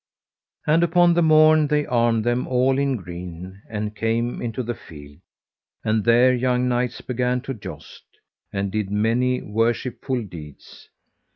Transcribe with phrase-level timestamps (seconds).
[0.65, 5.19] And upon the morn they armed them all in green, and came into the field;
[5.83, 8.05] and there young knights began to joust,
[8.51, 10.89] and did many worshipful deeds.